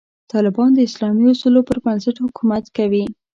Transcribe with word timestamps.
طالبان 0.31 0.69
د 0.73 0.79
اسلامي 0.87 1.23
اصولو 1.31 1.61
پر 1.67 1.77
بنسټ 1.85 2.15
حکومت 2.25 2.63
کوي. 2.77 3.05